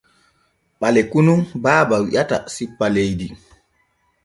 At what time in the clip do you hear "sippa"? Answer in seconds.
2.53-2.85